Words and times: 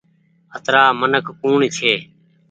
اترآ 0.55 0.83
منک 0.99 1.25
ڪوڻ 1.41 1.59
ڇي۔ 1.77 1.93